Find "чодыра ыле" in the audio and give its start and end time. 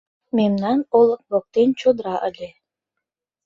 1.79-2.49